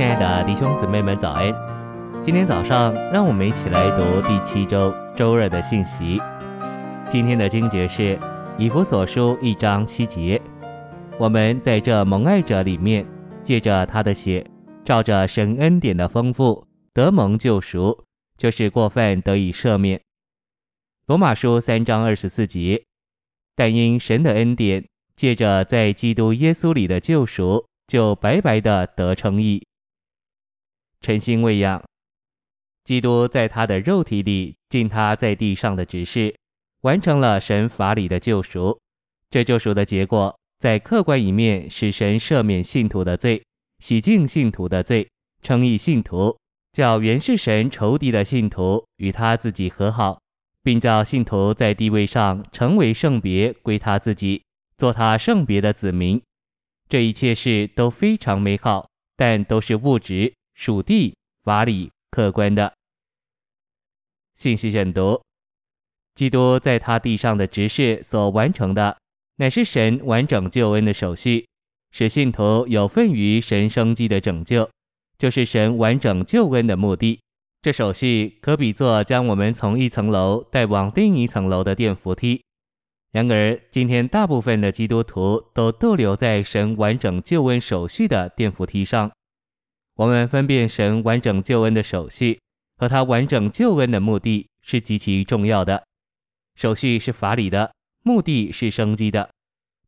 [0.00, 1.54] 亲爱的弟兄姊妹们，早安！
[2.22, 6.18] 今天早上，让我们一起来读第七周周二的信息。
[7.06, 8.18] 今天的经节是
[8.56, 10.40] 以弗所书一章七节。
[11.18, 13.06] 我们在这蒙爱者里面，
[13.44, 14.42] 借着他的血，
[14.86, 18.02] 照着神恩典的丰富，得蒙救赎，
[18.38, 20.00] 就是过犯得以赦免。
[21.08, 22.82] 罗马书三章二十四节。
[23.54, 24.82] 但因神的恩典，
[25.14, 29.62] 借着在基督耶稣里的救赎，就白白的得称义。
[31.02, 31.82] 晨星喂养，
[32.84, 36.34] 基督在他的肉体里尽他在地上的职事，
[36.82, 38.78] 完成了神法里的救赎。
[39.30, 43.42] 这救赎的结果，在客观一面使神赦免信徒的罪，
[43.78, 45.08] 洗净信徒的罪，
[45.42, 46.36] 称义信徒，
[46.74, 50.20] 叫原是神仇敌的信徒与他自己和好，
[50.62, 54.42] 并叫信徒在地位上成为圣别，归他自己，
[54.76, 56.20] 做他圣别的子民。
[56.90, 60.34] 这一切事都非常美好，但都是物质。
[60.60, 62.70] 属地、法理、客观的
[64.36, 65.18] 信息选读，
[66.14, 68.94] 基督在他地上的职事所完成的，
[69.36, 71.46] 乃是神完整救恩的手续，
[71.92, 74.68] 使信徒有份于神生机的拯救，
[75.16, 77.18] 就是神完整救恩的目的。
[77.62, 82.42] 这手续可比作将我们从一层楼带往另一层楼的电扶梯。
[83.12, 89.10] 然而，今天大部分的基督徒都逗留在神完整救恩手续的电扶梯上。
[90.00, 92.40] 我们分辨神完整救恩的手续
[92.78, 95.84] 和他完整救恩的目的是极其重要的。
[96.54, 97.70] 手续是法理的，
[98.02, 99.28] 目的是生机的。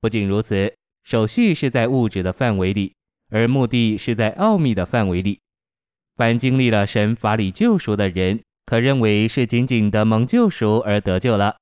[0.00, 2.92] 不仅如此，手续是在物质的范围里，
[3.30, 5.38] 而目的是在奥秘的范围里。
[6.16, 11.56] 凡经历了神法理救赎的人，可认为是仅仅得蒙救赎而得救了，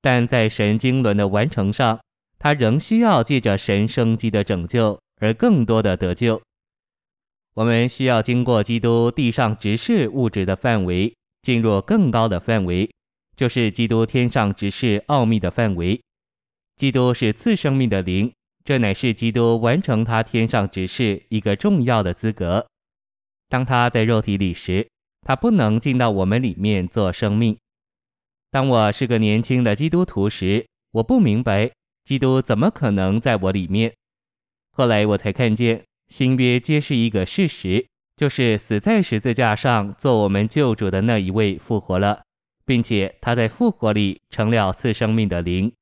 [0.00, 2.00] 但在神经纶的完成上，
[2.40, 6.42] 他仍需要借着神生机的拯救而更多的得救。
[7.54, 12.90] 我们需要经过基督地上职事物质的范围，进入更高的范围，
[13.36, 16.00] 就是基督天上职事奥秘的范围。
[16.76, 18.32] 基督是次生命的灵，
[18.64, 22.66] 这乃是基督完成他天上职事一个重要的资格。
[23.50, 24.88] 当他在肉体里时，
[25.20, 27.58] 他不能进到我们里面做生命。
[28.50, 31.70] 当我是个年轻的基督徒时，我不明白
[32.04, 33.92] 基督怎么可能在我里面。
[34.72, 35.84] 后来我才看见。
[36.12, 37.86] 新约揭示一个事实，
[38.18, 42.22] 就是死在十字架上做我们救主的那一位复活了，
[42.66, 45.72] 并且他在复活里成了赐生命的灵。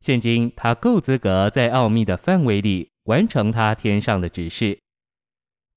[0.00, 4.78] 现今他够资格在奥秘的范围里完成他天上的指示。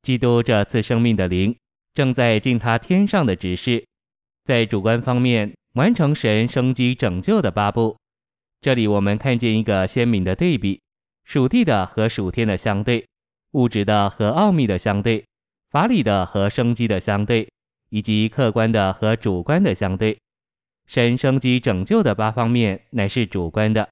[0.02, 1.56] 基督这赐生命的灵
[1.94, 3.86] 正在尽他天上的指示，
[4.44, 7.96] 在主观方面完成神生机拯救的八部。
[8.60, 10.82] 这里我们看见一个鲜明的对比：
[11.24, 13.06] 属地的和属天的相对。
[13.56, 15.24] 物质的和奥秘的相对，
[15.70, 17.48] 法理的和生机的相对，
[17.90, 20.18] 以及客观的和主观的相对。
[20.86, 23.88] 神生机拯救的八方面乃是主观的，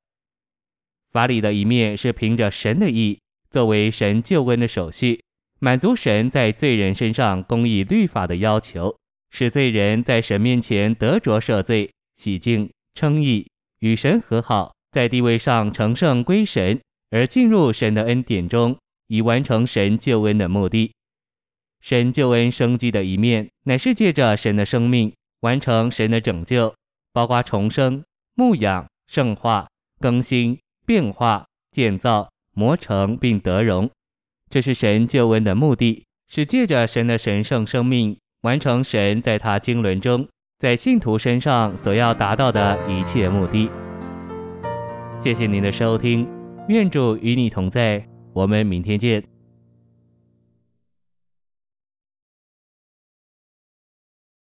[1.11, 3.17] 法理的一面是凭着神的义，
[3.49, 5.23] 作为神救恩的手续，
[5.59, 8.93] 满足神在罪人身上公义律法的要求，
[9.31, 13.47] 使罪人在神面前得着赦罪、洗净、称义，
[13.79, 16.81] 与神和好，在地位上成圣归神，
[17.11, 18.77] 而进入神的恩典中。
[19.13, 20.91] 以完成神救恩的目的，
[21.81, 26.73] 神救恩生机的一面，乃是借着神的生命完成神的拯救，
[27.13, 28.03] 包括重生、
[28.33, 29.67] 牧养、圣化、
[29.99, 33.87] 更新、变化、建造、磨成并得荣。
[34.49, 43.69] 这是神救恩的目的，是借着神的神圣生命完成神在他经纶中在信徒身上所要达到的一切目的。
[45.19, 46.27] 谢谢您的收听，
[46.67, 48.12] 愿主与你同在。
[48.33, 49.32] 我们明天见。